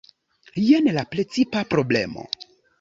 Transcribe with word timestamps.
Jen 0.69 0.89
la 0.95 1.05
precipa 1.13 1.65
problemo. 1.77 2.29